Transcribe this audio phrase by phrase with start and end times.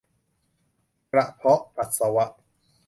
[1.11, 2.25] กระเพาะปัสสาวะ